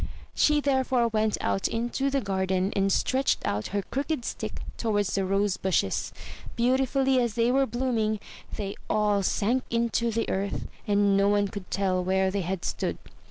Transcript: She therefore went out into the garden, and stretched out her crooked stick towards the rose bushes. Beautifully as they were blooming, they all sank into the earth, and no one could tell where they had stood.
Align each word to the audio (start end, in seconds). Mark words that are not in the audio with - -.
She 0.33 0.59
therefore 0.61 1.09
went 1.09 1.37
out 1.41 1.67
into 1.67 2.09
the 2.09 2.21
garden, 2.21 2.73
and 2.75 2.91
stretched 2.91 3.45
out 3.45 3.67
her 3.67 3.83
crooked 3.83 4.25
stick 4.25 4.61
towards 4.75 5.13
the 5.13 5.23
rose 5.27 5.57
bushes. 5.57 6.11
Beautifully 6.55 7.21
as 7.21 7.35
they 7.35 7.51
were 7.51 7.67
blooming, 7.67 8.19
they 8.55 8.73
all 8.89 9.21
sank 9.21 9.63
into 9.69 10.09
the 10.09 10.27
earth, 10.27 10.67
and 10.87 11.15
no 11.15 11.29
one 11.29 11.49
could 11.49 11.69
tell 11.69 12.03
where 12.03 12.31
they 12.31 12.41
had 12.41 12.65
stood. 12.65 12.97